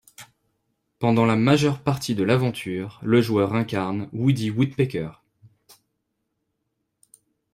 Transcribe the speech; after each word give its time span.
Pendant 0.97 1.27
la 1.27 1.35
majeure 1.35 1.83
partie 1.83 2.15
de 2.15 2.23
l'aventure, 2.23 2.99
le 3.03 3.21
joueur 3.21 3.53
incarne 3.53 4.09
Woody 4.13 4.49
Woodpecker. 4.49 5.11